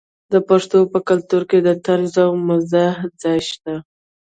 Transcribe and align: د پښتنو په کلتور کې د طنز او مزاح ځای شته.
د 0.31 0.33
پښتنو 0.47 0.89
په 0.93 0.99
کلتور 1.09 1.41
کې 1.49 1.59
د 1.67 1.69
طنز 1.85 2.13
او 2.25 2.31
مزاح 2.47 2.95
ځای 3.21 3.39
شته. 3.49 3.73